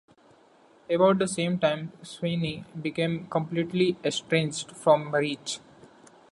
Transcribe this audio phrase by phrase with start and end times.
[0.89, 5.59] About the same time Swiney became completely estranged from Rich.